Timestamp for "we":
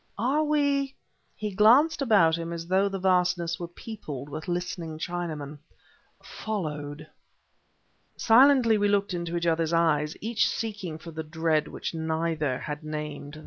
0.43-0.95, 8.79-8.87